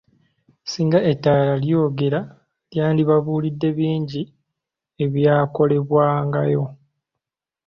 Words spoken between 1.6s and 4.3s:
lyogera lyandibabuulidde ebingi